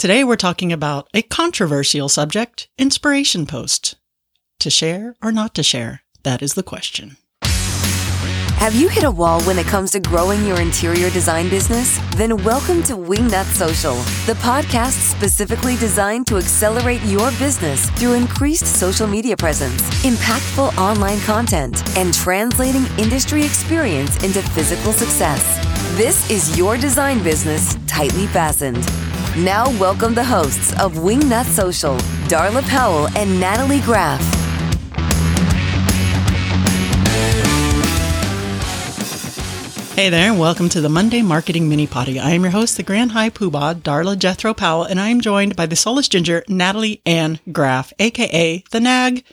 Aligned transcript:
Today 0.00 0.24
we're 0.24 0.36
talking 0.36 0.72
about 0.72 1.10
a 1.12 1.20
controversial 1.20 2.08
subject 2.08 2.70
inspiration 2.78 3.44
post. 3.44 3.96
To 4.60 4.70
share 4.70 5.14
or 5.22 5.30
not 5.30 5.54
to 5.56 5.62
share? 5.62 6.00
That 6.22 6.40
is 6.40 6.54
the 6.54 6.62
question. 6.62 7.18
Have 7.44 8.74
you 8.74 8.88
hit 8.88 9.04
a 9.04 9.10
wall 9.10 9.42
when 9.42 9.58
it 9.58 9.66
comes 9.66 9.90
to 9.90 10.00
growing 10.00 10.46
your 10.46 10.58
interior 10.58 11.10
design 11.10 11.50
business? 11.50 12.00
Then 12.16 12.42
welcome 12.44 12.82
to 12.84 12.94
Wingnut 12.94 13.44
Social, 13.44 13.96
the 14.24 14.40
podcast 14.40 15.10
specifically 15.10 15.76
designed 15.76 16.26
to 16.28 16.38
accelerate 16.38 17.02
your 17.02 17.30
business 17.32 17.90
through 17.90 18.14
increased 18.14 18.64
social 18.64 19.06
media 19.06 19.36
presence, 19.36 19.82
impactful 20.02 20.78
online 20.78 21.20
content, 21.20 21.86
and 21.98 22.14
translating 22.14 22.86
industry 22.98 23.44
experience 23.44 24.24
into 24.24 24.40
physical 24.40 24.94
success. 24.94 25.58
This 25.98 26.30
is 26.30 26.56
your 26.56 26.78
design 26.78 27.22
business 27.22 27.76
tightly 27.86 28.26
fastened. 28.28 28.88
Now, 29.38 29.70
welcome 29.78 30.14
the 30.14 30.24
hosts 30.24 30.72
of 30.80 30.94
Wingnut 30.94 31.44
Social, 31.44 31.94
Darla 32.26 32.68
Powell 32.68 33.06
and 33.16 33.38
Natalie 33.38 33.78
Graff. 33.82 34.20
Hey 39.94 40.08
there, 40.08 40.30
and 40.30 40.40
welcome 40.40 40.68
to 40.70 40.80
the 40.80 40.88
Monday 40.88 41.22
Marketing 41.22 41.68
Mini 41.68 41.86
Potty. 41.86 42.18
I 42.18 42.30
am 42.30 42.42
your 42.42 42.50
host, 42.50 42.76
the 42.76 42.82
Grand 42.82 43.12
High 43.12 43.30
Poobah, 43.30 43.76
Darla 43.76 44.18
Jethro 44.18 44.52
Powell, 44.52 44.82
and 44.82 44.98
I 44.98 45.10
am 45.10 45.20
joined 45.20 45.54
by 45.54 45.66
the 45.66 45.76
soulless 45.76 46.08
ginger, 46.08 46.42
Natalie 46.48 47.00
Ann 47.06 47.38
Graff, 47.52 47.92
aka 48.00 48.64
the 48.72 48.80
Nag 48.80 49.24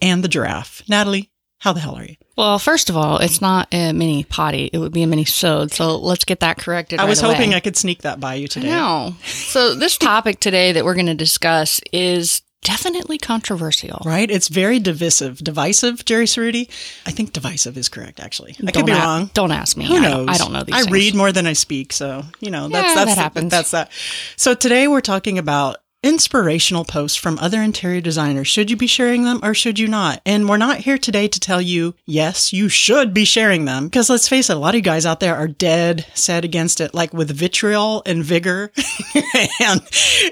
and 0.00 0.24
the 0.24 0.28
Giraffe. 0.28 0.82
Natalie, 0.88 1.30
how 1.64 1.72
the 1.72 1.80
hell 1.80 1.94
are 1.96 2.04
you? 2.04 2.16
Well, 2.36 2.58
first 2.58 2.90
of 2.90 2.96
all, 2.96 3.16
it's 3.18 3.40
not 3.40 3.68
a 3.72 3.92
mini 3.92 4.22
potty. 4.22 4.68
It 4.70 4.76
would 4.78 4.92
be 4.92 5.02
a 5.02 5.06
mini 5.06 5.24
sode. 5.24 5.72
So 5.72 5.96
let's 5.96 6.26
get 6.26 6.40
that 6.40 6.58
corrected. 6.58 7.00
I 7.00 7.04
right 7.04 7.08
was 7.08 7.20
hoping 7.22 7.48
away. 7.48 7.56
I 7.56 7.60
could 7.60 7.74
sneak 7.76 8.02
that 8.02 8.20
by 8.20 8.34
you 8.34 8.48
today. 8.48 8.68
No. 8.68 9.16
So 9.24 9.74
this 9.74 9.96
topic 9.96 10.40
today 10.40 10.72
that 10.72 10.84
we're 10.84 10.92
going 10.94 11.06
to 11.06 11.14
discuss 11.14 11.80
is 11.90 12.42
definitely 12.62 13.16
controversial. 13.16 14.02
Right? 14.04 14.30
It's 14.30 14.48
very 14.48 14.78
divisive. 14.78 15.38
Divisive, 15.38 16.04
Jerry 16.04 16.26
Cerruti? 16.26 16.68
I 17.06 17.12
think 17.12 17.32
divisive 17.32 17.78
is 17.78 17.88
correct, 17.88 18.20
actually. 18.20 18.52
I 18.52 18.64
could 18.66 18.72
Don't 18.74 18.84
be 18.86 18.92
a- 18.92 18.96
wrong. 18.96 19.30
Don't 19.32 19.52
ask 19.52 19.76
me. 19.76 19.86
Who 19.86 19.96
I 19.96 20.00
knows? 20.00 20.26
don't, 20.26 20.28
I 20.30 20.36
don't 20.36 20.52
know 20.52 20.64
these 20.64 20.74
I 20.74 20.80
things. 20.82 20.90
read 20.92 21.14
more 21.14 21.32
than 21.32 21.46
I 21.46 21.54
speak, 21.54 21.92
so 21.94 22.24
you 22.40 22.50
know 22.50 22.68
that's 22.68 22.88
Yeah, 22.88 22.94
that's 22.94 23.14
that 23.16 23.22
happens. 23.22 23.50
that's 23.50 23.70
that. 23.70 23.90
So 24.36 24.54
today 24.54 24.86
we're 24.86 25.00
talking 25.00 25.38
about 25.38 25.76
inspirational 26.04 26.84
posts 26.84 27.16
from 27.16 27.38
other 27.38 27.62
interior 27.62 28.02
designers. 28.02 28.46
Should 28.46 28.70
you 28.70 28.76
be 28.76 28.86
sharing 28.86 29.24
them 29.24 29.40
or 29.42 29.54
should 29.54 29.78
you 29.78 29.88
not? 29.88 30.20
And 30.26 30.48
we're 30.48 30.58
not 30.58 30.80
here 30.80 30.98
today 30.98 31.26
to 31.28 31.40
tell 31.40 31.62
you 31.62 31.94
yes, 32.04 32.52
you 32.52 32.68
should 32.68 33.14
be 33.14 33.24
sharing 33.24 33.64
them 33.64 33.86
because 33.86 34.10
let's 34.10 34.28
face 34.28 34.50
it, 34.50 34.56
a 34.56 34.60
lot 34.60 34.74
of 34.74 34.76
you 34.76 34.82
guys 34.82 35.06
out 35.06 35.20
there 35.20 35.34
are 35.34 35.48
dead 35.48 36.06
set 36.12 36.44
against 36.44 36.80
it, 36.80 36.94
like 36.94 37.14
with 37.14 37.30
vitriol 37.30 38.02
and 38.04 38.22
vigor, 38.22 38.70
and 39.60 39.80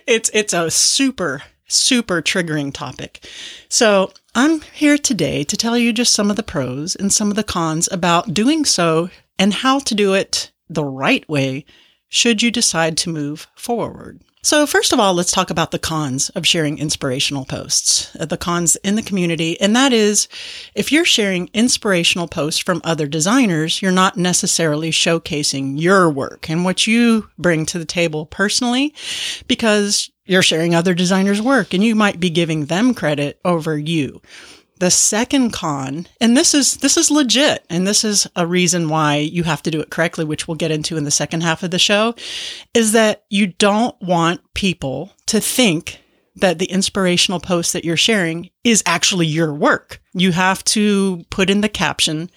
it's 0.06 0.30
it's 0.34 0.52
a 0.52 0.70
super 0.70 1.42
super 1.66 2.20
triggering 2.20 2.72
topic. 2.72 3.26
So 3.70 4.12
I'm 4.34 4.60
here 4.60 4.98
today 4.98 5.42
to 5.44 5.56
tell 5.56 5.78
you 5.78 5.94
just 5.94 6.12
some 6.12 6.28
of 6.28 6.36
the 6.36 6.42
pros 6.42 6.94
and 6.94 7.10
some 7.10 7.30
of 7.30 7.36
the 7.36 7.42
cons 7.42 7.88
about 7.90 8.34
doing 8.34 8.66
so 8.66 9.08
and 9.38 9.54
how 9.54 9.78
to 9.78 9.94
do 9.94 10.12
it 10.12 10.52
the 10.68 10.84
right 10.84 11.26
way 11.30 11.64
should 12.10 12.42
you 12.42 12.50
decide 12.50 12.98
to 12.98 13.08
move 13.08 13.46
forward. 13.54 14.20
So, 14.44 14.66
first 14.66 14.92
of 14.92 14.98
all, 14.98 15.14
let's 15.14 15.30
talk 15.30 15.50
about 15.50 15.70
the 15.70 15.78
cons 15.78 16.28
of 16.30 16.44
sharing 16.44 16.76
inspirational 16.78 17.44
posts, 17.44 18.14
uh, 18.16 18.24
the 18.24 18.36
cons 18.36 18.74
in 18.82 18.96
the 18.96 19.02
community. 19.02 19.60
And 19.60 19.76
that 19.76 19.92
is 19.92 20.26
if 20.74 20.90
you're 20.90 21.04
sharing 21.04 21.48
inspirational 21.54 22.26
posts 22.26 22.60
from 22.60 22.80
other 22.82 23.06
designers, 23.06 23.80
you're 23.80 23.92
not 23.92 24.16
necessarily 24.16 24.90
showcasing 24.90 25.80
your 25.80 26.10
work 26.10 26.50
and 26.50 26.64
what 26.64 26.88
you 26.88 27.30
bring 27.38 27.66
to 27.66 27.78
the 27.78 27.84
table 27.84 28.26
personally 28.26 28.92
because 29.46 30.10
you're 30.24 30.42
sharing 30.42 30.74
other 30.74 30.92
designers' 30.92 31.40
work 31.40 31.72
and 31.72 31.84
you 31.84 31.94
might 31.94 32.18
be 32.18 32.30
giving 32.30 32.66
them 32.66 32.94
credit 32.94 33.38
over 33.44 33.78
you. 33.78 34.20
The 34.78 34.90
second 34.90 35.52
con, 35.52 36.08
and 36.20 36.36
this 36.36 36.54
is 36.54 36.78
this 36.78 36.96
is 36.96 37.10
legit, 37.10 37.64
and 37.70 37.86
this 37.86 38.02
is 38.02 38.26
a 38.34 38.46
reason 38.46 38.88
why 38.88 39.16
you 39.16 39.44
have 39.44 39.62
to 39.62 39.70
do 39.70 39.80
it 39.80 39.90
correctly, 39.90 40.24
which 40.24 40.48
we'll 40.48 40.56
get 40.56 40.72
into 40.72 40.96
in 40.96 41.04
the 41.04 41.10
second 41.10 41.42
half 41.42 41.62
of 41.62 41.70
the 41.70 41.78
show, 41.78 42.14
is 42.74 42.92
that 42.92 43.24
you 43.30 43.46
don't 43.46 43.94
want 44.02 44.40
people 44.54 45.12
to 45.26 45.40
think 45.40 46.00
that 46.34 46.58
the 46.58 46.66
inspirational 46.66 47.40
post 47.40 47.72
that 47.72 47.84
you're 47.84 47.96
sharing 47.96 48.50
is 48.64 48.82
actually 48.86 49.26
your 49.26 49.52
work. 49.52 50.00
You 50.14 50.32
have 50.32 50.64
to 50.64 51.24
put 51.30 51.50
in 51.50 51.60
the 51.60 51.68
caption 51.68 52.30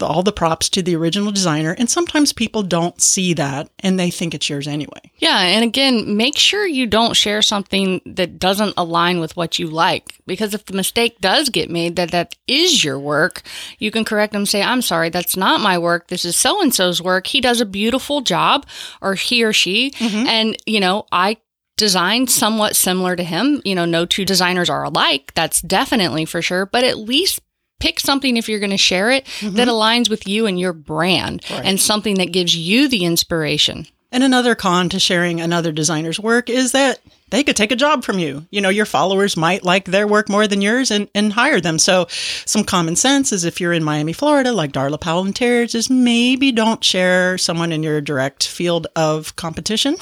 the, 0.00 0.06
all 0.06 0.24
the 0.24 0.32
props 0.32 0.68
to 0.70 0.82
the 0.82 0.96
original 0.96 1.30
designer, 1.30 1.76
and 1.78 1.88
sometimes 1.88 2.32
people 2.32 2.62
don't 2.62 3.00
see 3.00 3.32
that 3.34 3.70
and 3.78 3.98
they 3.98 4.10
think 4.10 4.34
it's 4.34 4.50
yours 4.50 4.66
anyway. 4.66 5.00
Yeah, 5.18 5.38
and 5.38 5.62
again, 5.64 6.16
make 6.16 6.36
sure 6.36 6.66
you 6.66 6.86
don't 6.86 7.14
share 7.14 7.42
something 7.42 8.00
that 8.04 8.38
doesn't 8.38 8.74
align 8.76 9.20
with 9.20 9.36
what 9.36 9.58
you 9.58 9.68
like. 9.68 10.20
Because 10.26 10.52
if 10.54 10.66
the 10.66 10.72
mistake 10.72 11.20
does 11.20 11.48
get 11.48 11.70
made 11.70 11.96
that 11.96 12.10
that 12.10 12.34
is 12.48 12.82
your 12.82 12.98
work, 12.98 13.42
you 13.78 13.90
can 13.90 14.04
correct 14.04 14.32
them. 14.32 14.46
Say, 14.46 14.62
"I'm 14.62 14.82
sorry, 14.82 15.10
that's 15.10 15.36
not 15.36 15.60
my 15.60 15.78
work. 15.78 16.08
This 16.08 16.24
is 16.24 16.36
so 16.36 16.60
and 16.60 16.74
so's 16.74 17.00
work. 17.00 17.28
He 17.28 17.40
does 17.40 17.60
a 17.60 17.66
beautiful 17.66 18.20
job, 18.20 18.66
or 19.00 19.14
he 19.14 19.44
or 19.44 19.52
she, 19.52 19.92
mm-hmm. 19.92 20.26
and 20.26 20.56
you 20.66 20.80
know, 20.80 21.06
I." 21.12 21.36
Designed 21.76 22.28
somewhat 22.28 22.76
similar 22.76 23.16
to 23.16 23.24
him. 23.24 23.62
You 23.64 23.74
know, 23.74 23.86
no 23.86 24.04
two 24.04 24.26
designers 24.26 24.68
are 24.68 24.84
alike. 24.84 25.32
That's 25.34 25.62
definitely 25.62 26.26
for 26.26 26.42
sure. 26.42 26.66
But 26.66 26.84
at 26.84 26.98
least 26.98 27.40
pick 27.80 27.98
something 27.98 28.36
if 28.36 28.48
you're 28.48 28.60
going 28.60 28.70
to 28.70 28.76
share 28.76 29.10
it 29.10 29.24
mm-hmm. 29.24 29.56
that 29.56 29.68
aligns 29.68 30.08
with 30.08 30.28
you 30.28 30.46
and 30.46 30.60
your 30.60 30.72
brand 30.72 31.44
and 31.50 31.80
something 31.80 32.16
that 32.16 32.32
gives 32.32 32.54
you 32.54 32.88
the 32.88 33.04
inspiration. 33.04 33.86
And 34.12 34.24
another 34.24 34.54
con 34.54 34.88
to 34.88 34.98
sharing 34.98 35.40
another 35.40 35.70
designer's 35.70 36.18
work 36.18 36.50
is 36.50 36.72
that 36.72 37.00
they 37.30 37.44
could 37.44 37.54
take 37.54 37.70
a 37.70 37.76
job 37.76 38.02
from 38.02 38.18
you. 38.18 38.44
You 38.50 38.60
know, 38.60 38.68
your 38.68 38.86
followers 38.86 39.36
might 39.36 39.64
like 39.64 39.84
their 39.84 40.08
work 40.08 40.28
more 40.28 40.48
than 40.48 40.60
yours 40.60 40.90
and, 40.90 41.08
and 41.14 41.32
hire 41.32 41.60
them. 41.60 41.78
So 41.78 42.06
some 42.44 42.64
common 42.64 42.96
sense 42.96 43.32
is 43.32 43.44
if 43.44 43.60
you're 43.60 43.72
in 43.72 43.84
Miami, 43.84 44.12
Florida, 44.12 44.52
like 44.52 44.72
Darla 44.72 45.00
Powell 45.00 45.26
Interiors, 45.26 45.76
is 45.76 45.88
maybe 45.88 46.50
don't 46.50 46.82
share 46.82 47.38
someone 47.38 47.70
in 47.70 47.84
your 47.84 48.00
direct 48.00 48.48
field 48.48 48.88
of 48.96 49.36
competition. 49.36 49.96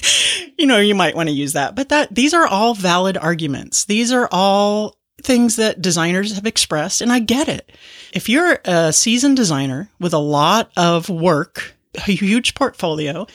you 0.58 0.66
know, 0.66 0.78
you 0.78 0.94
might 0.94 1.14
want 1.14 1.28
to 1.28 1.34
use 1.34 1.52
that. 1.52 1.76
But 1.76 1.90
that 1.90 2.14
these 2.14 2.32
are 2.32 2.46
all 2.46 2.74
valid 2.74 3.18
arguments. 3.18 3.84
These 3.84 4.10
are 4.10 4.28
all 4.32 4.96
things 5.20 5.56
that 5.56 5.82
designers 5.82 6.34
have 6.34 6.46
expressed, 6.46 7.00
and 7.00 7.12
I 7.12 7.18
get 7.18 7.48
it. 7.48 7.70
If 8.12 8.28
you're 8.28 8.60
a 8.64 8.92
seasoned 8.92 9.36
designer 9.36 9.88
with 9.98 10.12
a 10.12 10.18
lot 10.18 10.70
of 10.76 11.08
work, 11.08 11.74
a 11.94 12.12
huge 12.12 12.54
portfolio, 12.54 13.26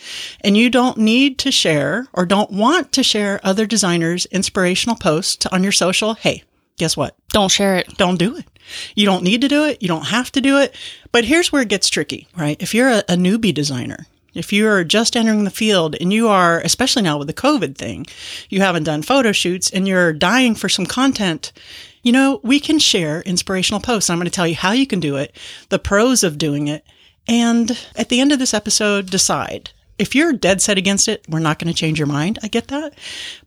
and 0.42 0.58
you 0.58 0.70
don't 0.70 0.98
need 0.98 1.38
to 1.40 1.52
share 1.52 2.08
or 2.14 2.26
don't 2.26 2.52
want 2.52 2.92
to 2.94 3.04
share 3.04 3.40
other 3.44 3.66
designers' 3.66 4.26
inspirational 4.28 4.96
posts 4.96 5.46
on 5.48 5.64
your 5.64 5.72
social, 5.72 6.14
hey, 6.14 6.44
guess 6.78 6.96
what? 6.96 7.16
Don't 7.30 7.52
share 7.52 7.78
it. 7.78 7.98
Don't 7.98 8.18
do 8.18 8.36
it. 8.38 8.46
You 8.96 9.06
don't 9.06 9.24
need 9.24 9.42
to 9.42 9.48
do 9.48 9.66
it. 9.66 9.82
You 9.82 9.88
don't 9.88 10.08
have 10.08 10.32
to 10.34 10.42
do 10.42 10.60
it. 10.60 10.76
But 11.12 11.26
here's 11.26 11.52
where 11.52 11.62
it 11.62 11.70
gets 11.70 11.90
tricky, 11.90 12.28
right? 12.36 12.62
If 12.62 12.74
you're 12.74 12.90
a, 12.90 13.04
a 13.10 13.16
newbie 13.16 13.54
designer, 13.54 14.08
if 14.36 14.54
you 14.54 14.68
are 14.68 14.84
just 14.84 15.16
entering 15.16 15.46
the 15.46 15.50
field 15.50 15.96
and 16.00 16.14
you 16.14 16.28
are, 16.28 16.60
especially 16.60 17.02
now 17.02 17.18
with 17.18 17.28
the 17.28 17.34
COVID 17.34 17.78
thing, 17.78 18.06
you 18.50 18.62
haven't 18.62 18.84
done 18.84 19.02
photo 19.02 19.32
shoots 19.32 19.72
and 19.72 19.88
you're 19.88 20.14
dying 20.14 20.54
for 20.56 20.70
some 20.70 20.86
content, 20.86 21.52
you 22.04 22.12
know, 22.12 22.40
we 22.44 22.60
can 22.60 22.78
share 22.78 23.22
inspirational 23.22 23.80
posts. 23.80 24.10
I'm 24.10 24.18
going 24.18 24.26
to 24.26 24.32
tell 24.32 24.48
you 24.48 24.56
how 24.56 24.74
you 24.74 24.86
can 24.86 25.00
do 25.00 25.16
it, 25.16 25.36
the 25.70 25.80
pros 25.80 26.24
of 26.24 26.38
doing 26.38 26.68
it, 26.68 26.86
and 27.28 27.78
at 27.96 28.10
the 28.10 28.20
end 28.20 28.32
of 28.32 28.40
this 28.40 28.54
episode, 28.54 29.10
decide. 29.10 29.72
If 29.98 30.14
you're 30.14 30.34
dead 30.34 30.62
set 30.62 30.78
against 30.78 31.08
it, 31.08 31.26
we're 31.30 31.40
not 31.40 31.58
going 31.58 31.74
to 31.74 31.78
change 31.78 31.98
your 31.98 32.08
mind. 32.08 32.38
I 32.44 32.50
get 32.50 32.68
that. 32.68 32.94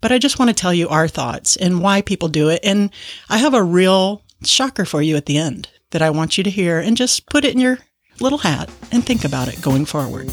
But 0.00 0.12
I 0.12 0.18
just 0.18 0.38
want 0.38 0.48
to 0.48 0.54
tell 0.54 0.72
you 0.72 0.88
our 0.88 1.06
thoughts 1.06 1.56
and 1.56 1.82
why 1.82 2.00
people 2.00 2.28
do 2.28 2.48
it. 2.48 2.60
And 2.64 2.90
I 3.28 3.38
have 3.38 3.52
a 3.52 3.62
real 3.62 4.22
shocker 4.42 4.86
for 4.86 5.02
you 5.02 5.16
at 5.16 5.26
the 5.26 5.36
end 5.36 5.68
that 5.90 6.02
I 6.02 6.10
want 6.10 6.38
you 6.38 6.44
to 6.44 6.50
hear 6.50 6.80
and 6.80 6.96
just 6.96 7.28
put 7.28 7.44
it 7.44 7.52
in 7.52 7.60
your 7.60 7.78
little 8.18 8.38
hat 8.38 8.70
and 8.90 9.04
think 9.04 9.24
about 9.24 9.48
it 9.48 9.60
going 9.60 9.84
forward. 9.84 10.32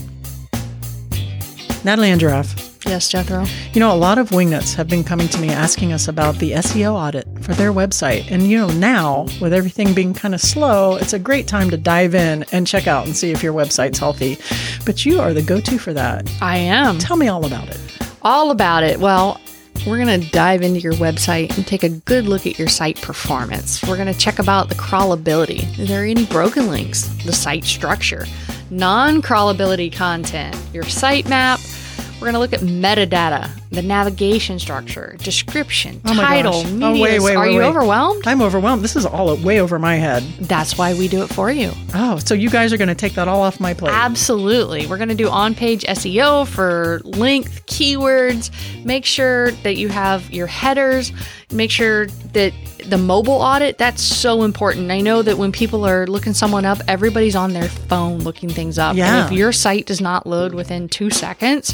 Natalie 1.85 2.09
and 2.09 2.19
Giraffe. 2.19 2.83
Yes, 2.87 3.09
Jethro. 3.09 3.45
You 3.73 3.79
know, 3.79 3.93
a 3.93 3.95
lot 3.95 4.17
of 4.17 4.29
wingnuts 4.29 4.73
have 4.73 4.87
been 4.87 5.03
coming 5.03 5.27
to 5.27 5.39
me 5.39 5.49
asking 5.49 5.93
us 5.93 6.07
about 6.07 6.35
the 6.39 6.53
SEO 6.53 6.93
audit 6.93 7.27
for 7.43 7.53
their 7.53 7.71
website. 7.71 8.31
And, 8.31 8.41
you 8.43 8.57
know, 8.57 8.69
now 8.69 9.27
with 9.39 9.53
everything 9.53 9.93
being 9.93 10.15
kind 10.15 10.33
of 10.33 10.41
slow, 10.41 10.95
it's 10.95 11.13
a 11.13 11.19
great 11.19 11.47
time 11.47 11.69
to 11.69 11.77
dive 11.77 12.15
in 12.15 12.43
and 12.51 12.65
check 12.65 12.87
out 12.87 13.05
and 13.05 13.15
see 13.15 13.29
if 13.29 13.43
your 13.43 13.53
website's 13.53 13.99
healthy. 13.99 14.39
But 14.83 15.05
you 15.05 15.19
are 15.19 15.31
the 15.31 15.43
go 15.43 15.61
to 15.61 15.77
for 15.77 15.93
that. 15.93 16.27
I 16.41 16.57
am. 16.57 16.97
Tell 16.97 17.17
me 17.17 17.27
all 17.27 17.45
about 17.45 17.69
it. 17.69 17.79
All 18.23 18.49
about 18.49 18.81
it. 18.81 18.99
Well, 18.99 19.39
we're 19.85 20.03
going 20.03 20.19
to 20.19 20.29
dive 20.31 20.63
into 20.63 20.79
your 20.79 20.93
website 20.93 21.55
and 21.55 21.67
take 21.67 21.83
a 21.83 21.89
good 21.89 22.25
look 22.25 22.47
at 22.47 22.57
your 22.57 22.67
site 22.67 22.99
performance. 22.99 23.83
We're 23.83 23.97
going 23.97 24.11
to 24.11 24.19
check 24.19 24.39
about 24.39 24.69
the 24.69 24.75
crawlability. 24.75 25.79
Are 25.79 25.85
there 25.85 26.03
any 26.03 26.25
broken 26.25 26.67
links? 26.67 27.03
The 27.25 27.33
site 27.33 27.65
structure, 27.65 28.25
non 28.71 29.21
crawlability 29.21 29.93
content, 29.93 30.59
your 30.73 30.85
sitemap. 30.85 31.73
We're 32.15 32.31
going 32.31 32.33
to 32.33 32.39
look 32.39 32.53
at 32.53 32.61
metadata, 32.61 33.49
the 33.71 33.81
navigation 33.81 34.57
structure, 34.57 35.15
description, 35.19 35.99
Oh 36.05 36.13
title, 36.15 36.63
gosh. 36.63 36.71
media. 36.71 36.87
Oh, 36.87 36.91
wait, 36.93 37.19
wait, 37.19 37.35
Are 37.35 37.41
wait, 37.45 37.51
you 37.53 37.59
wait. 37.59 37.65
overwhelmed? 37.67 38.25
I'm 38.25 38.41
overwhelmed. 38.41 38.83
This 38.83 38.95
is 38.95 39.05
all 39.05 39.35
way 39.37 39.59
over 39.59 39.77
my 39.77 39.95
head. 39.95 40.23
That's 40.39 40.77
why 40.77 40.93
we 40.93 41.07
do 41.09 41.23
it 41.23 41.27
for 41.27 41.51
you. 41.51 41.71
Oh, 41.93 42.17
so 42.19 42.33
you 42.33 42.49
guys 42.49 42.71
are 42.71 42.77
going 42.77 42.87
to 42.87 42.95
take 42.95 43.13
that 43.15 43.27
all 43.27 43.41
off 43.41 43.59
my 43.59 43.73
plate. 43.73 43.93
Absolutely. 43.93 44.87
We're 44.87 44.97
going 44.97 45.09
to 45.09 45.15
do 45.15 45.29
on 45.29 45.55
page 45.55 45.83
SEO 45.83 46.47
for 46.47 47.01
length, 47.03 47.65
keywords. 47.65 48.49
Make 48.85 49.05
sure 49.05 49.51
that 49.51 49.75
you 49.75 49.89
have 49.89 50.31
your 50.33 50.47
headers. 50.47 51.11
Make 51.51 51.69
sure 51.69 52.07
that 52.07 52.53
the 52.89 52.97
mobile 52.97 53.33
audit, 53.33 53.77
that's 53.77 54.01
so 54.01 54.43
important. 54.43 54.91
I 54.91 55.01
know 55.01 55.21
that 55.21 55.37
when 55.37 55.51
people 55.51 55.85
are 55.85 56.07
looking 56.07 56.33
someone 56.33 56.65
up, 56.65 56.79
everybody's 56.87 57.35
on 57.35 57.53
their 57.53 57.67
phone 57.67 58.19
looking 58.19 58.49
things 58.49 58.77
up. 58.77 58.95
Yeah. 58.95 59.23
And 59.23 59.25
if 59.25 59.37
your 59.37 59.51
site 59.51 59.85
does 59.85 60.01
not 60.01 60.27
load 60.27 60.53
within 60.53 60.87
two 60.87 61.09
seconds, 61.09 61.73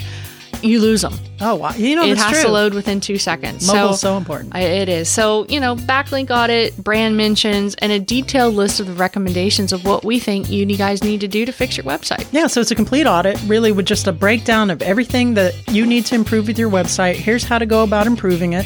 you 0.63 0.79
lose 0.79 1.01
them. 1.01 1.13
Oh, 1.39 1.55
wow. 1.55 1.71
You 1.75 1.95
know, 1.95 2.03
it 2.03 2.17
has 2.17 2.33
true. 2.33 2.43
to 2.43 2.49
load 2.49 2.73
within 2.73 2.99
two 2.99 3.17
seconds. 3.17 3.65
Mobile's 3.65 3.99
so 3.99 4.15
important. 4.17 4.55
I- 4.55 4.61
It 4.61 4.89
is. 4.89 5.09
So, 5.09 5.45
you 5.49 5.59
know, 5.59 5.75
backlink 5.75 6.29
audit, 6.29 6.77
brand 6.77 7.17
mentions, 7.17 7.75
and 7.75 7.91
a 7.91 7.99
detailed 7.99 8.53
list 8.55 8.79
of 8.79 8.87
the 8.87 8.93
recommendations 8.93 9.73
of 9.73 9.83
what 9.83 10.05
we 10.05 10.19
think 10.19 10.49
you 10.49 10.65
guys 10.77 11.03
need 11.03 11.19
to 11.21 11.27
do 11.27 11.45
to 11.45 11.51
fix 11.51 11.77
your 11.77 11.83
website. 11.85 12.25
Yeah, 12.31 12.47
so 12.47 12.61
it's 12.61 12.71
a 12.71 12.75
complete 12.75 13.05
audit, 13.07 13.41
really, 13.47 13.71
with 13.71 13.85
just 13.85 14.07
a 14.07 14.11
breakdown 14.13 14.69
of 14.69 14.81
everything 14.81 15.33
that 15.33 15.53
you 15.69 15.85
need 15.85 16.05
to 16.07 16.15
improve 16.15 16.47
with 16.47 16.57
your 16.59 16.69
website. 16.69 17.15
Here's 17.15 17.43
how 17.43 17.57
to 17.57 17.65
go 17.65 17.83
about 17.83 18.07
improving 18.07 18.53
it. 18.53 18.65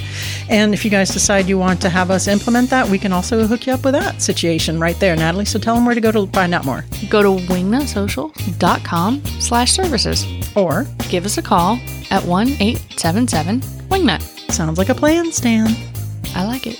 And 0.49 0.73
if 0.73 0.83
you 0.85 0.91
guys 0.91 1.09
decide 1.09 1.47
you 1.47 1.57
want 1.57 1.81
to 1.81 1.89
have 1.89 2.11
us 2.11 2.27
implement 2.27 2.69
that, 2.69 2.87
we 2.89 2.99
can 2.99 3.13
also 3.13 3.47
hook 3.47 3.65
you 3.65 3.73
up 3.73 3.83
with 3.85 3.93
that 3.93 4.21
situation 4.21 4.79
right 4.79 4.99
there, 4.99 5.15
Natalie. 5.15 5.45
So 5.45 5.57
tell 5.59 5.75
them 5.75 5.85
where 5.85 5.95
to 5.95 6.01
go 6.01 6.11
to 6.11 6.27
find 6.27 6.53
out 6.53 6.65
more. 6.65 6.83
Go 7.09 7.23
to 7.23 7.29
wingnutsocial.com 7.51 9.23
slash 9.39 9.71
services. 9.71 10.25
Or, 10.55 10.85
Give 11.09 11.25
us 11.25 11.37
a 11.37 11.41
call 11.41 11.79
at 12.09 12.23
1-877-WINGNUT. 12.23 14.51
sounds 14.51 14.77
like 14.77 14.89
a 14.89 14.95
plan, 14.95 15.31
Stan. 15.31 15.67
I 16.35 16.45
like 16.45 16.67
it. 16.67 16.79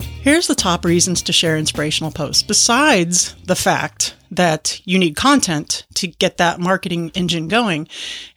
Here's 0.00 0.46
the 0.46 0.54
top 0.54 0.84
reasons 0.84 1.22
to 1.22 1.32
share 1.32 1.56
inspirational 1.56 2.10
posts, 2.10 2.42
besides 2.42 3.34
the 3.44 3.56
fact 3.56 4.14
that 4.30 4.80
you 4.84 4.98
need 4.98 5.16
content 5.16 5.86
to 5.94 6.06
get 6.06 6.36
that 6.36 6.60
marketing 6.60 7.10
engine 7.14 7.48
going, 7.48 7.88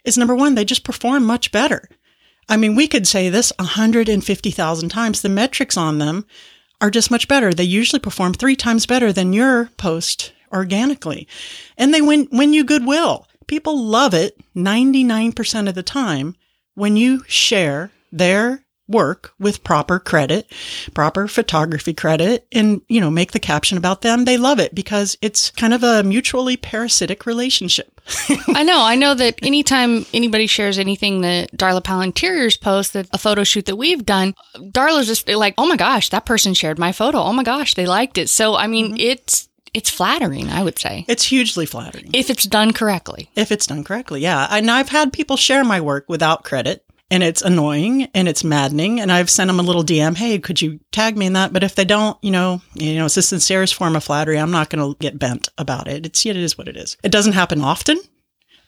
is 0.06 0.18
number 0.18 0.36
one, 0.36 0.56
they 0.56 0.64
just 0.64 0.84
perform 0.84 1.26
much 1.26 1.52
better. 1.52 1.90
I 2.48 2.58
mean, 2.58 2.76
we 2.76 2.88
could 2.88 3.08
say 3.08 3.30
this 3.30 3.52
150,000 3.60 4.90
times. 4.90 5.22
The 5.22 5.30
metrics 5.30 5.78
on 5.78 6.00
them 6.00 6.26
are 6.80 6.90
just 6.90 7.12
much 7.12 7.28
better. 7.28 7.54
They 7.54 7.64
usually 7.64 8.00
perform 8.00 8.34
three 8.34 8.56
times 8.56 8.86
better 8.86 9.12
than 9.12 9.34
your 9.34 9.70
post 9.78 10.34
organically. 10.52 11.28
And 11.78 11.94
they 11.94 12.02
win, 12.02 12.28
win 12.32 12.54
you 12.54 12.64
goodwill. 12.64 13.28
People 13.48 13.84
love 13.84 14.14
it 14.14 14.38
99% 14.56 15.68
of 15.68 15.76
the 15.76 15.84
time 15.84 16.36
when 16.76 16.96
you 16.96 17.24
share 17.28 17.92
their 18.12 18.64
work 18.92 19.34
with 19.40 19.64
proper 19.64 20.00
credit, 20.00 20.52
proper 20.94 21.28
photography 21.28 21.94
credit, 21.94 22.46
and, 22.52 22.82
you 22.88 23.00
know, 23.00 23.10
make 23.10 23.32
the 23.32 23.40
caption 23.40 23.78
about 23.78 24.02
them. 24.02 24.26
They 24.26 24.38
love 24.38 24.60
it 24.60 24.76
because 24.76 25.18
it's 25.22 25.50
kind 25.52 25.74
of 25.74 25.84
a 25.84 26.04
mutually 26.04 26.58
parasitic 26.58 27.26
relationship. 27.26 28.02
I 28.50 28.64
know. 28.64 28.84
I 28.84 28.96
know 28.96 29.14
that 29.14 29.40
anytime 29.42 30.06
anybody 30.14 30.48
shares 30.48 30.78
anything 30.78 31.22
that 31.22 31.56
Darla 31.56 32.04
Interiors 32.04 32.58
posts, 32.58 32.94
that 32.94 33.08
a 33.14 33.18
photo 33.18 33.44
shoot 33.44 33.66
that 33.66 33.78
we've 33.78 34.06
done, 34.06 34.36
Darla's 34.56 35.08
just 35.08 35.28
like, 35.28 35.54
oh 35.58 35.68
my 35.68 35.78
gosh, 35.78 36.10
that 36.10 36.26
person 36.26 36.54
shared 36.54 36.80
my 36.80 36.92
photo. 36.92 37.20
Oh 37.20 37.34
my 37.34 37.44
gosh, 37.44 37.76
they 37.76 37.86
liked 37.86 38.18
it. 38.18 38.30
So, 38.30 38.56
I 38.56 38.68
mean, 38.68 38.88
mm-hmm. 38.88 39.00
it's, 39.00 39.48
it's 39.74 39.90
flattering, 39.90 40.50
I 40.50 40.64
would 40.64 40.78
say, 40.80 41.06
It's 41.08 41.26
hugely 41.26 41.66
flattering. 41.66 42.10
if 42.14 42.30
it's 42.30 42.44
done 42.44 42.74
correctly. 42.74 43.30
if 43.36 43.52
it's 43.52 43.68
done 43.68 43.84
correctly. 43.84 44.22
Yeah. 44.22 44.48
And 44.50 44.70
I've 44.70 44.90
had 44.90 45.14
people 45.14 45.38
share 45.38 45.64
my 45.64 45.80
work 45.82 46.06
without 46.10 46.44
credit 46.44 46.84
and 47.10 47.24
it's 47.24 47.42
annoying 47.42 48.08
and 48.14 48.28
it's 48.28 48.44
maddening. 48.44 49.00
And 49.00 49.12
I've 49.12 49.30
sent 49.30 49.48
them 49.50 49.60
a 49.60 49.64
little 49.64 49.84
DM, 49.84 50.16
Hey, 50.18 50.40
could 50.40 50.62
you 50.62 50.80
tag 50.92 51.18
me 51.18 51.26
in 51.26 51.34
that? 51.34 51.54
But 51.54 51.64
if 51.64 51.76
they 51.76 51.86
don't, 51.86 52.18
you 52.22 52.32
know, 52.32 52.62
you 52.74 52.96
know, 52.96 53.06
it's 53.06 53.16
the 53.16 53.22
sincerest 53.22 53.76
form 53.76 53.96
of 53.96 54.04
flattery. 54.04 54.38
I'm 54.40 54.52
not 54.52 54.70
going 54.70 54.94
to 54.94 54.98
get 55.00 55.20
bent 55.20 55.50
about 55.58 55.88
it. 55.88 56.06
It's, 56.06 56.26
it 56.26 56.36
is 56.38 56.58
what 56.58 56.68
it 56.68 56.78
is. 56.78 56.98
It 57.04 57.12
doesn't 57.12 57.34
happen 57.34 57.62
often. 57.62 57.98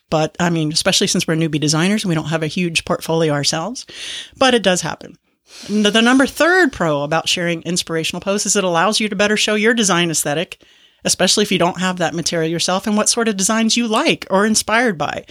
But 0.09 0.35
I 0.39 0.50
mean, 0.50 0.71
especially 0.71 1.07
since 1.07 1.27
we're 1.27 1.35
newbie 1.35 1.59
designers 1.59 2.03
and 2.03 2.09
we 2.09 2.15
don't 2.15 2.25
have 2.25 2.44
a 2.44 2.47
huge 2.47 2.85
portfolio 2.85 3.33
ourselves, 3.33 3.85
but 4.38 4.53
it 4.53 4.61
does 4.61 4.81
happen. 4.81 5.17
The, 5.69 5.89
the 5.91 6.01
number 6.01 6.25
third 6.27 6.71
pro 6.71 7.03
about 7.03 7.27
sharing 7.29 7.61
inspirational 7.63 8.21
posts 8.21 8.45
is 8.45 8.55
it 8.55 8.63
allows 8.63 9.00
you 9.00 9.09
to 9.09 9.15
better 9.15 9.38
show 9.38 9.55
your 9.55 9.73
design 9.73 10.11
aesthetic, 10.11 10.61
especially 11.03 11.44
if 11.44 11.51
you 11.51 11.57
don't 11.57 11.79
have 11.79 11.97
that 11.97 12.13
material 12.13 12.50
yourself 12.50 12.88
and 12.88 12.97
what 12.97 13.09
sort 13.09 13.27
of 13.27 13.38
designs 13.38 13.77
you 13.77 13.88
like 13.88 14.25
or 14.29 14.45
inspired 14.45 14.97
by. 14.97 15.25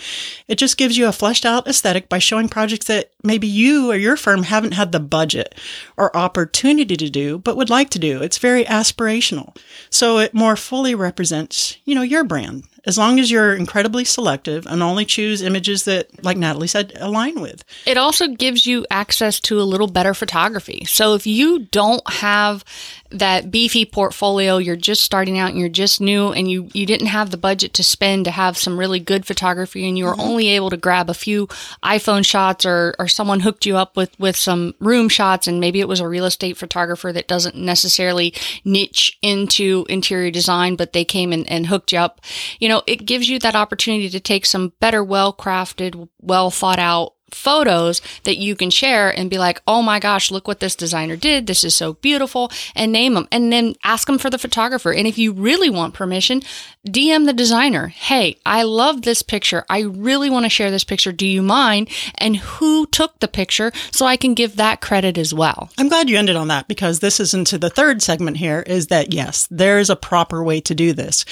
It 0.48 0.56
just 0.56 0.76
gives 0.76 0.96
you 0.96 1.06
a 1.06 1.12
fleshed 1.12 1.44
out 1.44 1.66
aesthetic 1.66 2.08
by 2.08 2.18
showing 2.18 2.48
projects 2.48 2.86
that 2.86 3.10
maybe 3.22 3.46
you 3.46 3.90
or 3.90 3.96
your 3.96 4.16
firm 4.16 4.44
haven't 4.44 4.72
had 4.72 4.92
the 4.92 5.00
budget 5.00 5.54
or 5.96 6.16
opportunity 6.16 6.96
to 6.96 7.10
do, 7.10 7.38
but 7.38 7.56
would 7.56 7.70
like 7.70 7.90
to 7.90 7.98
do. 7.98 8.22
It's 8.22 8.38
very 8.38 8.64
aspirational. 8.64 9.56
So 9.90 10.18
it 10.18 10.34
more 10.34 10.56
fully 10.56 10.94
represents, 10.94 11.76
you 11.84 11.94
know, 11.94 12.02
your 12.02 12.24
brand. 12.24 12.64
As 12.84 12.98
long 12.98 13.20
as 13.20 13.30
you're 13.30 13.54
incredibly 13.54 14.04
selective 14.04 14.66
and 14.66 14.82
only 14.82 15.04
choose 15.04 15.40
images 15.40 15.84
that, 15.84 16.24
like 16.24 16.36
Natalie 16.36 16.66
said, 16.66 16.92
align 16.96 17.40
with. 17.40 17.64
It 17.86 17.96
also 17.96 18.28
gives 18.28 18.66
you 18.66 18.84
access 18.90 19.38
to 19.40 19.60
a 19.60 19.62
little 19.62 19.86
better 19.86 20.14
photography. 20.14 20.84
So 20.86 21.14
if 21.14 21.26
you 21.26 21.60
don't 21.60 22.02
have 22.10 22.64
that 23.10 23.50
beefy 23.50 23.84
portfolio, 23.84 24.56
you're 24.56 24.74
just 24.74 25.04
starting 25.04 25.38
out 25.38 25.50
and 25.50 25.60
you're 25.60 25.68
just 25.68 26.00
new 26.00 26.32
and 26.32 26.50
you, 26.50 26.68
you 26.72 26.86
didn't 26.86 27.08
have 27.08 27.30
the 27.30 27.36
budget 27.36 27.74
to 27.74 27.84
spend 27.84 28.24
to 28.24 28.30
have 28.30 28.56
some 28.56 28.78
really 28.78 28.98
good 28.98 29.26
photography 29.26 29.86
and 29.86 29.96
you 29.96 30.04
were 30.04 30.12
mm-hmm. 30.12 30.20
only 30.20 30.48
able 30.48 30.70
to 30.70 30.76
grab 30.76 31.10
a 31.10 31.14
few 31.14 31.46
iPhone 31.84 32.26
shots 32.26 32.64
or, 32.64 32.96
or 32.98 33.06
someone 33.06 33.40
hooked 33.40 33.66
you 33.66 33.76
up 33.76 33.96
with, 33.96 34.18
with 34.18 34.34
some 34.34 34.74
room 34.80 35.08
shots 35.08 35.46
and 35.46 35.60
maybe 35.60 35.80
it 35.80 35.88
was 35.88 36.00
a 36.00 36.08
real 36.08 36.24
estate 36.24 36.56
photographer 36.56 37.12
that 37.12 37.28
doesn't 37.28 37.54
necessarily 37.54 38.34
niche 38.64 39.18
into 39.22 39.84
interior 39.88 40.30
design, 40.30 40.74
but 40.74 40.92
they 40.92 41.04
came 41.04 41.32
and, 41.32 41.48
and 41.50 41.66
hooked 41.66 41.92
you 41.92 41.98
up. 41.98 42.20
You 42.58 42.68
know, 42.68 42.71
it 42.86 43.04
gives 43.04 43.28
you 43.28 43.38
that 43.40 43.54
opportunity 43.54 44.08
to 44.08 44.20
take 44.20 44.46
some 44.46 44.72
better, 44.80 45.04
well 45.04 45.34
crafted, 45.34 46.08
well 46.20 46.50
thought 46.50 46.78
out 46.78 47.14
photos 47.34 48.00
that 48.24 48.36
you 48.36 48.54
can 48.56 48.70
share 48.70 49.10
and 49.16 49.30
be 49.30 49.38
like, 49.38 49.62
oh 49.66 49.82
my 49.82 49.98
gosh, 49.98 50.30
look 50.30 50.46
what 50.48 50.60
this 50.60 50.74
designer 50.74 51.16
did. 51.16 51.46
This 51.46 51.64
is 51.64 51.74
so 51.74 51.94
beautiful 51.94 52.50
and 52.74 52.92
name 52.92 53.14
them 53.14 53.28
and 53.30 53.52
then 53.52 53.74
ask 53.84 54.06
them 54.06 54.18
for 54.18 54.30
the 54.30 54.38
photographer. 54.38 54.92
And 54.92 55.06
if 55.06 55.18
you 55.18 55.32
really 55.32 55.70
want 55.70 55.94
permission, 55.94 56.42
DM 56.86 57.26
the 57.26 57.32
designer. 57.32 57.88
Hey, 57.88 58.36
I 58.44 58.62
love 58.62 59.02
this 59.02 59.22
picture. 59.22 59.64
I 59.68 59.80
really 59.80 60.30
want 60.30 60.44
to 60.44 60.50
share 60.50 60.70
this 60.70 60.84
picture. 60.84 61.12
Do 61.12 61.26
you 61.26 61.42
mind? 61.42 61.88
And 62.16 62.36
who 62.36 62.86
took 62.86 63.18
the 63.20 63.28
picture 63.28 63.72
so 63.90 64.06
I 64.06 64.16
can 64.16 64.34
give 64.34 64.56
that 64.56 64.80
credit 64.80 65.18
as 65.18 65.32
well. 65.32 65.70
I'm 65.78 65.88
glad 65.88 66.10
you 66.10 66.18
ended 66.18 66.36
on 66.36 66.48
that 66.48 66.68
because 66.68 67.00
this 67.00 67.20
is 67.20 67.34
into 67.34 67.58
the 67.58 67.70
third 67.70 68.02
segment 68.02 68.36
here 68.36 68.62
is 68.66 68.88
that 68.88 69.12
yes, 69.12 69.46
there 69.50 69.78
is 69.78 69.90
a 69.90 69.96
proper 69.96 70.42
way 70.42 70.60
to 70.62 70.74
do 70.74 70.92
this. 70.92 71.24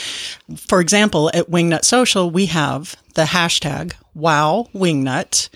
For 0.57 0.81
example, 0.81 1.31
at 1.35 1.51
Wingnut 1.51 1.85
Social, 1.85 2.31
we 2.31 2.47
have 2.47 2.97
the 3.15 3.25
hashtag 3.25 3.93
wow 4.15 4.69
wingnut 4.75 5.49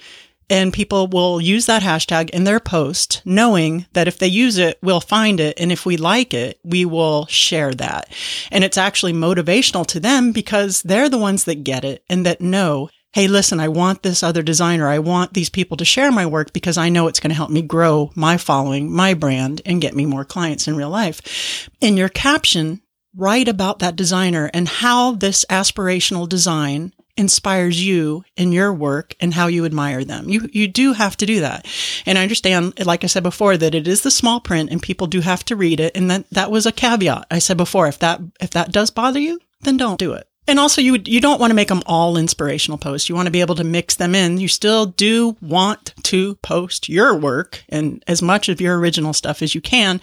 and 0.50 0.72
people 0.72 1.06
will 1.06 1.40
use 1.40 1.66
that 1.66 1.82
hashtag 1.82 2.30
in 2.30 2.44
their 2.44 2.60
post 2.60 3.22
knowing 3.24 3.86
that 3.92 4.08
if 4.08 4.18
they 4.18 4.26
use 4.26 4.58
it, 4.58 4.78
we'll 4.82 5.00
find 5.00 5.40
it. 5.40 5.58
And 5.58 5.72
if 5.72 5.86
we 5.86 5.96
like 5.96 6.34
it, 6.34 6.58
we 6.62 6.84
will 6.84 7.26
share 7.26 7.72
that. 7.74 8.12
And 8.50 8.64
it's 8.64 8.78
actually 8.78 9.12
motivational 9.12 9.86
to 9.88 10.00
them 10.00 10.32
because 10.32 10.82
they're 10.82 11.08
the 11.08 11.18
ones 11.18 11.44
that 11.44 11.64
get 11.64 11.84
it 11.84 12.04
and 12.08 12.26
that 12.26 12.40
know 12.40 12.90
hey, 13.14 13.28
listen, 13.28 13.60
I 13.60 13.68
want 13.68 14.02
this 14.02 14.24
other 14.24 14.42
designer. 14.42 14.88
I 14.88 14.98
want 14.98 15.34
these 15.34 15.48
people 15.48 15.76
to 15.76 15.84
share 15.84 16.10
my 16.10 16.26
work 16.26 16.52
because 16.52 16.76
I 16.76 16.88
know 16.88 17.06
it's 17.06 17.20
going 17.20 17.30
to 17.30 17.36
help 17.36 17.48
me 17.48 17.62
grow 17.62 18.10
my 18.16 18.36
following, 18.36 18.92
my 18.92 19.14
brand, 19.14 19.62
and 19.64 19.80
get 19.80 19.94
me 19.94 20.04
more 20.04 20.24
clients 20.24 20.66
in 20.66 20.74
real 20.74 20.90
life. 20.90 21.70
In 21.80 21.96
your 21.96 22.08
caption, 22.08 22.82
write 23.16 23.46
about 23.46 23.78
that 23.78 23.94
designer 23.94 24.50
and 24.52 24.66
how 24.66 25.12
this 25.12 25.44
aspirational 25.48 26.28
design 26.28 26.92
inspires 27.16 27.84
you 27.84 28.24
in 28.36 28.52
your 28.52 28.72
work 28.72 29.14
and 29.20 29.34
how 29.34 29.46
you 29.46 29.64
admire 29.64 30.04
them. 30.04 30.28
You 30.28 30.48
you 30.52 30.66
do 30.66 30.92
have 30.92 31.16
to 31.18 31.26
do 31.26 31.40
that. 31.40 31.66
And 32.06 32.18
I 32.18 32.22
understand 32.22 32.84
like 32.84 33.04
I 33.04 33.08
said 33.08 33.22
before 33.22 33.56
that 33.56 33.74
it 33.74 33.86
is 33.86 34.02
the 34.02 34.10
small 34.10 34.40
print 34.40 34.70
and 34.70 34.82
people 34.82 35.06
do 35.06 35.20
have 35.20 35.44
to 35.46 35.56
read 35.56 35.80
it 35.80 35.96
and 35.96 36.10
that 36.10 36.28
that 36.30 36.50
was 36.50 36.66
a 36.66 36.72
caveat. 36.72 37.26
I 37.30 37.38
said 37.38 37.56
before 37.56 37.86
if 37.86 37.98
that 38.00 38.20
if 38.40 38.50
that 38.50 38.72
does 38.72 38.90
bother 38.90 39.20
you, 39.20 39.40
then 39.62 39.76
don't 39.76 39.98
do 39.98 40.12
it. 40.12 40.28
And 40.46 40.58
also 40.58 40.80
you 40.82 41.00
you 41.04 41.20
don't 41.20 41.40
want 41.40 41.52
to 41.52 41.54
make 41.54 41.68
them 41.68 41.82
all 41.86 42.16
inspirational 42.16 42.78
posts. 42.78 43.08
You 43.08 43.14
want 43.14 43.26
to 43.26 43.32
be 43.32 43.40
able 43.40 43.54
to 43.54 43.64
mix 43.64 43.94
them 43.94 44.14
in. 44.14 44.38
You 44.38 44.48
still 44.48 44.86
do 44.86 45.36
want 45.40 45.94
to 46.04 46.34
post 46.36 46.88
your 46.88 47.16
work 47.16 47.64
and 47.68 48.02
as 48.08 48.22
much 48.22 48.48
of 48.48 48.60
your 48.60 48.78
original 48.78 49.12
stuff 49.12 49.40
as 49.40 49.54
you 49.54 49.60
can. 49.60 50.00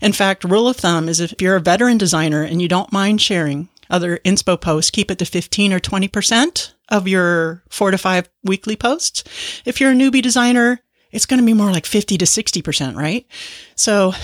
In 0.00 0.12
fact, 0.12 0.44
rule 0.44 0.68
of 0.68 0.76
thumb 0.76 1.08
is 1.08 1.20
if 1.20 1.34
you're 1.42 1.56
a 1.56 1.60
veteran 1.60 1.98
designer 1.98 2.42
and 2.42 2.62
you 2.62 2.68
don't 2.68 2.92
mind 2.92 3.20
sharing 3.20 3.68
other 3.92 4.18
inspo 4.24 4.60
posts, 4.60 4.90
keep 4.90 5.10
it 5.10 5.18
to 5.18 5.24
15 5.24 5.72
or 5.72 5.78
20% 5.78 6.72
of 6.88 7.06
your 7.06 7.62
four 7.68 7.90
to 7.90 7.98
five 7.98 8.28
weekly 8.42 8.74
posts. 8.74 9.22
If 9.64 9.80
you're 9.80 9.92
a 9.92 9.94
newbie 9.94 10.22
designer, 10.22 10.80
it's 11.12 11.26
going 11.26 11.40
to 11.40 11.46
be 11.46 11.52
more 11.52 11.70
like 11.70 11.86
50 11.86 12.18
to 12.18 12.24
60%, 12.24 12.96
right? 12.96 13.26
So 13.76 14.14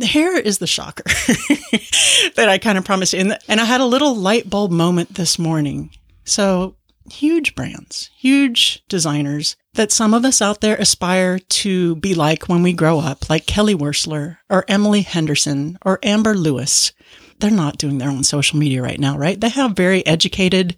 here 0.00 0.36
is 0.36 0.58
the 0.58 0.66
shocker 0.66 1.04
that 2.36 2.48
I 2.48 2.58
kind 2.58 2.78
of 2.78 2.84
promised. 2.84 3.12
you. 3.12 3.34
And, 3.48 3.60
I 3.60 3.64
had 3.64 3.80
a 3.80 3.86
little 3.86 4.14
light 4.14 4.48
bulb 4.48 4.70
moment 4.70 5.14
this 5.14 5.38
morning. 5.38 5.90
So 6.24 6.76
huge 7.10 7.54
brands, 7.54 8.10
huge 8.16 8.82
designers 8.88 9.56
that 9.74 9.92
some 9.92 10.14
of 10.14 10.24
us 10.24 10.40
out 10.40 10.60
there 10.60 10.76
aspire 10.76 11.38
to 11.38 11.96
be 11.96 12.14
like 12.14 12.48
when 12.48 12.62
we 12.62 12.72
grow 12.72 13.00
up, 13.00 13.28
like 13.28 13.46
Kelly 13.46 13.74
Wearstler 13.74 14.38
or 14.48 14.64
Emily 14.68 15.02
Henderson 15.02 15.78
or 15.84 15.98
Amber 16.02 16.34
Lewis. 16.34 16.92
They're 17.38 17.50
not 17.50 17.78
doing 17.78 17.98
their 17.98 18.10
own 18.10 18.24
social 18.24 18.58
media 18.58 18.82
right 18.82 18.98
now, 18.98 19.16
right? 19.18 19.40
They 19.40 19.48
have 19.50 19.72
very 19.72 20.04
educated 20.06 20.76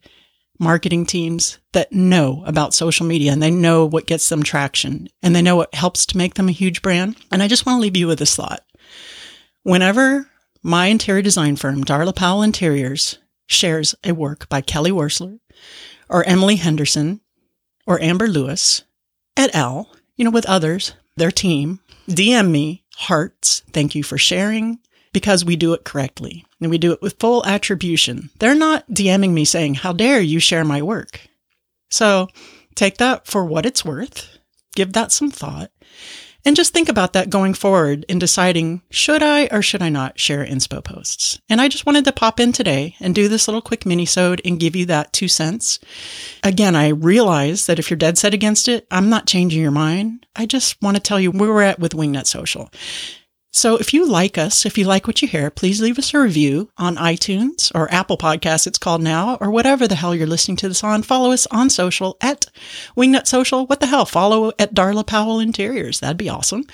marketing 0.58 1.06
teams 1.06 1.58
that 1.72 1.92
know 1.92 2.42
about 2.44 2.74
social 2.74 3.06
media 3.06 3.32
and 3.32 3.42
they 3.42 3.50
know 3.50 3.86
what 3.86 4.06
gets 4.06 4.28
them 4.28 4.42
traction 4.42 5.08
and 5.22 5.34
they 5.34 5.42
know 5.42 5.56
what 5.56 5.74
helps 5.74 6.04
to 6.06 6.18
make 6.18 6.34
them 6.34 6.48
a 6.48 6.52
huge 6.52 6.82
brand. 6.82 7.16
And 7.30 7.42
I 7.42 7.48
just 7.48 7.64
want 7.64 7.76
to 7.76 7.82
leave 7.82 7.96
you 7.96 8.08
with 8.08 8.18
this 8.18 8.34
thought. 8.34 8.64
Whenever 9.62 10.28
my 10.62 10.86
interior 10.86 11.22
design 11.22 11.56
firm, 11.56 11.84
Darla 11.84 12.14
Powell 12.14 12.42
Interiors, 12.42 13.18
shares 13.46 13.94
a 14.04 14.12
work 14.12 14.48
by 14.48 14.60
Kelly 14.60 14.90
Wearstler 14.90 15.38
or 16.08 16.24
Emily 16.24 16.56
Henderson 16.56 17.20
or 17.86 18.00
Amber 18.02 18.28
Lewis 18.28 18.82
et 19.36 19.54
al., 19.54 19.90
you 20.16 20.24
know, 20.24 20.30
with 20.30 20.46
others, 20.46 20.92
their 21.16 21.30
team, 21.30 21.80
DM 22.08 22.50
me 22.50 22.84
hearts. 22.96 23.62
Thank 23.72 23.94
you 23.94 24.02
for 24.02 24.18
sharing 24.18 24.80
because 25.18 25.44
we 25.44 25.56
do 25.56 25.72
it 25.72 25.82
correctly 25.82 26.44
and 26.60 26.70
we 26.70 26.78
do 26.78 26.92
it 26.92 27.02
with 27.02 27.18
full 27.18 27.44
attribution. 27.44 28.30
They're 28.38 28.54
not 28.54 28.88
DMing 28.88 29.32
me 29.32 29.44
saying, 29.44 29.74
How 29.74 29.92
dare 29.92 30.20
you 30.20 30.38
share 30.38 30.64
my 30.64 30.80
work? 30.80 31.22
So 31.90 32.28
take 32.76 32.98
that 32.98 33.26
for 33.26 33.44
what 33.44 33.66
it's 33.66 33.84
worth, 33.84 34.38
give 34.76 34.92
that 34.92 35.10
some 35.10 35.28
thought, 35.28 35.72
and 36.44 36.54
just 36.54 36.72
think 36.72 36.88
about 36.88 37.14
that 37.14 37.30
going 37.30 37.52
forward 37.52 38.04
in 38.08 38.20
deciding 38.20 38.82
should 38.90 39.24
I 39.24 39.48
or 39.50 39.60
should 39.60 39.82
I 39.82 39.88
not 39.88 40.20
share 40.20 40.46
inspo 40.46 40.84
posts. 40.84 41.40
And 41.48 41.60
I 41.60 41.66
just 41.66 41.84
wanted 41.84 42.04
to 42.04 42.12
pop 42.12 42.38
in 42.38 42.52
today 42.52 42.94
and 43.00 43.12
do 43.12 43.26
this 43.26 43.48
little 43.48 43.60
quick 43.60 43.84
mini-sode 43.84 44.40
and 44.44 44.60
give 44.60 44.76
you 44.76 44.86
that 44.86 45.12
two 45.12 45.26
cents. 45.26 45.80
Again, 46.44 46.76
I 46.76 46.90
realize 46.90 47.66
that 47.66 47.80
if 47.80 47.90
you're 47.90 47.96
dead 47.96 48.18
set 48.18 48.34
against 48.34 48.68
it, 48.68 48.86
I'm 48.88 49.10
not 49.10 49.26
changing 49.26 49.60
your 49.60 49.72
mind. 49.72 50.26
I 50.36 50.46
just 50.46 50.80
want 50.80 50.96
to 50.96 51.02
tell 51.02 51.18
you 51.18 51.32
where 51.32 51.50
we're 51.50 51.62
at 51.62 51.80
with 51.80 51.92
Wingnut 51.92 52.26
Social. 52.26 52.70
So 53.50 53.76
if 53.76 53.94
you 53.94 54.06
like 54.06 54.36
us, 54.36 54.66
if 54.66 54.76
you 54.76 54.84
like 54.84 55.06
what 55.06 55.22
you 55.22 55.28
hear, 55.28 55.50
please 55.50 55.80
leave 55.80 55.98
us 55.98 56.12
a 56.12 56.20
review 56.20 56.70
on 56.76 56.96
iTunes 56.96 57.72
or 57.74 57.92
Apple 57.92 58.18
Podcasts, 58.18 58.66
it's 58.66 58.78
called 58.78 59.02
now, 59.02 59.36
or 59.40 59.50
whatever 59.50 59.88
the 59.88 59.94
hell 59.94 60.14
you're 60.14 60.26
listening 60.26 60.56
to 60.58 60.68
this 60.68 60.84
on. 60.84 61.02
Follow 61.02 61.32
us 61.32 61.46
on 61.46 61.70
social 61.70 62.16
at 62.20 62.46
Wingnut 62.96 63.26
Social. 63.26 63.66
What 63.66 63.80
the 63.80 63.86
hell? 63.86 64.04
Follow 64.04 64.52
at 64.58 64.74
Darla 64.74 65.06
Powell 65.06 65.40
Interiors. 65.40 66.00
That'd 66.00 66.18
be 66.18 66.28
awesome. 66.28 66.66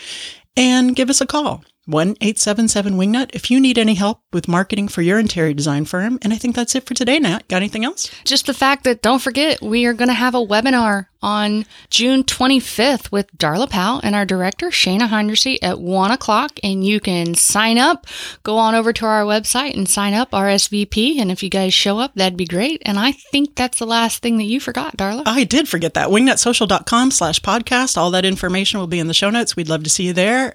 And 0.56 0.94
give 0.94 1.10
us 1.10 1.20
a 1.20 1.26
call. 1.26 1.64
1 1.86 2.16
877 2.20 2.94
Wingnut 2.94 3.30
if 3.34 3.50
you 3.50 3.60
need 3.60 3.78
any 3.78 3.94
help 3.94 4.22
with 4.32 4.48
marketing 4.48 4.88
for 4.88 5.02
your 5.02 5.18
interior 5.18 5.54
design 5.54 5.84
firm. 5.84 6.18
And 6.22 6.32
I 6.32 6.36
think 6.36 6.54
that's 6.54 6.74
it 6.74 6.86
for 6.86 6.94
today, 6.94 7.18
Nat. 7.18 7.46
Got 7.48 7.58
anything 7.58 7.84
else? 7.84 8.10
Just 8.24 8.46
the 8.46 8.54
fact 8.54 8.84
that 8.84 9.02
don't 9.02 9.22
forget, 9.22 9.60
we 9.62 9.86
are 9.86 9.92
going 9.92 10.08
to 10.08 10.14
have 10.14 10.34
a 10.34 10.44
webinar 10.44 11.06
on 11.24 11.64
June 11.88 12.22
25th 12.22 13.10
with 13.10 13.34
Darla 13.36 13.68
Powell 13.68 14.00
and 14.04 14.14
our 14.14 14.26
director, 14.26 14.68
Shana 14.68 15.08
Heinrichsey, 15.08 15.58
at 15.62 15.80
1 15.80 16.10
o'clock. 16.10 16.58
And 16.62 16.84
you 16.84 17.00
can 17.00 17.34
sign 17.34 17.78
up, 17.78 18.06
go 18.42 18.58
on 18.58 18.74
over 18.74 18.92
to 18.92 19.06
our 19.06 19.22
website 19.22 19.74
and 19.74 19.88
sign 19.88 20.12
up 20.12 20.32
RSVP. 20.32 21.18
And 21.18 21.30
if 21.30 21.42
you 21.42 21.48
guys 21.48 21.72
show 21.72 21.98
up, 21.98 22.14
that'd 22.14 22.36
be 22.36 22.44
great. 22.44 22.82
And 22.84 22.98
I 22.98 23.12
think 23.12 23.56
that's 23.56 23.78
the 23.78 23.86
last 23.86 24.22
thing 24.22 24.36
that 24.36 24.44
you 24.44 24.60
forgot, 24.60 24.96
Darla. 24.98 25.22
I 25.26 25.44
did 25.44 25.66
forget 25.66 25.94
that. 25.94 26.08
Wingnutsocial.com 26.08 27.10
slash 27.10 27.40
podcast. 27.40 27.96
All 27.96 28.10
that 28.10 28.26
information 28.26 28.78
will 28.78 28.86
be 28.86 28.98
in 28.98 29.08
the 29.08 29.14
show 29.14 29.30
notes. 29.30 29.56
We'd 29.56 29.68
love 29.68 29.84
to 29.84 29.90
see 29.90 30.04
you 30.04 30.12
there. 30.12 30.54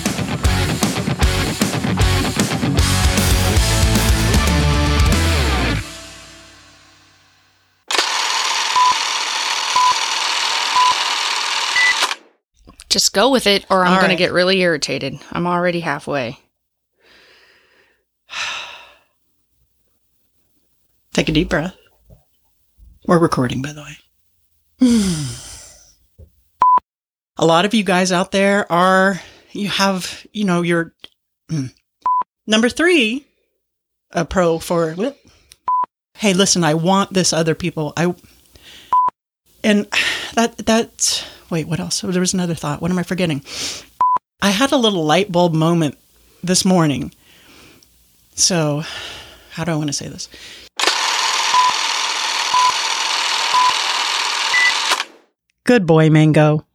Just 12.91 13.13
go 13.13 13.31
with 13.31 13.47
it, 13.47 13.65
or 13.69 13.85
I'm 13.85 13.93
going 13.93 14.01
right. 14.01 14.09
to 14.09 14.17
get 14.17 14.33
really 14.33 14.59
irritated. 14.59 15.17
I'm 15.31 15.47
already 15.47 15.79
halfway. 15.79 16.37
Take 21.13 21.29
a 21.29 21.31
deep 21.31 21.47
breath. 21.47 21.73
We're 23.07 23.17
recording, 23.17 23.61
by 23.61 23.71
the 23.71 23.81
way. 23.81 23.95
a 27.37 27.45
lot 27.45 27.63
of 27.63 27.73
you 27.73 27.85
guys 27.85 28.11
out 28.11 28.33
there 28.33 28.69
are, 28.69 29.21
you 29.53 29.69
have, 29.69 30.27
you 30.33 30.43
know, 30.43 30.61
your 30.61 30.93
mm. 31.49 31.73
number 32.45 32.67
three, 32.67 33.25
a 34.11 34.25
pro 34.25 34.59
for, 34.59 34.95
whoop. 34.95 35.17
hey, 36.17 36.33
listen, 36.33 36.65
I 36.65 36.73
want 36.73 37.13
this 37.13 37.31
other 37.31 37.55
people. 37.55 37.93
I, 37.95 38.13
and 39.63 39.87
that, 40.33 40.57
that, 40.57 41.25
wait, 41.51 41.67
what 41.67 41.79
else? 41.79 42.01
There 42.01 42.19
was 42.19 42.33
another 42.33 42.55
thought. 42.55 42.81
What 42.81 42.89
am 42.89 42.97
I 42.97 43.03
forgetting? 43.03 43.43
I 44.41 44.49
had 44.49 44.71
a 44.71 44.77
little 44.77 45.03
light 45.03 45.31
bulb 45.31 45.53
moment 45.53 45.97
this 46.41 46.65
morning. 46.65 47.13
So, 48.33 48.83
how 49.51 49.65
do 49.65 49.71
I 49.71 49.75
want 49.75 49.89
to 49.89 49.93
say 49.93 50.07
this? 50.07 50.29
Good 55.65 55.85
boy, 55.85 56.09
Mango. 56.09 56.65